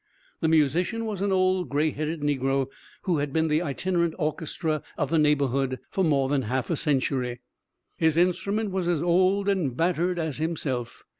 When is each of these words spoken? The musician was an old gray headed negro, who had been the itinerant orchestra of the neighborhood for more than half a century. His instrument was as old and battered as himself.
The 0.39 0.47
musician 0.47 1.05
was 1.05 1.21
an 1.21 1.31
old 1.31 1.69
gray 1.69 1.91
headed 1.91 2.21
negro, 2.21 2.69
who 3.03 3.19
had 3.19 3.31
been 3.31 3.49
the 3.49 3.61
itinerant 3.61 4.15
orchestra 4.17 4.81
of 4.97 5.11
the 5.11 5.19
neighborhood 5.19 5.77
for 5.91 6.03
more 6.03 6.27
than 6.27 6.41
half 6.41 6.71
a 6.71 6.75
century. 6.75 7.41
His 7.97 8.17
instrument 8.17 8.71
was 8.71 8.87
as 8.87 9.03
old 9.03 9.47
and 9.47 9.77
battered 9.77 10.17
as 10.17 10.37
himself. 10.39 11.03